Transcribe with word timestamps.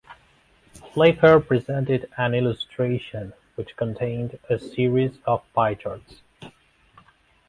Playfair 0.79 1.41
presented 1.41 2.11
an 2.17 2.33
illustration, 2.33 3.33
which 3.53 3.77
contained 3.77 4.39
a 4.49 4.57
series 4.57 5.19
of 5.27 5.43
pie 5.53 5.75
charts. 5.75 6.23